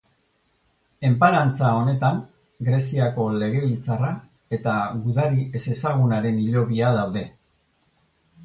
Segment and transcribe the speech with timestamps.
[1.09, 2.17] Enparantza honetan
[2.69, 4.09] Greziako Legebiltzarra
[4.59, 7.25] eta Gudari ezezagunaren hilobia daude.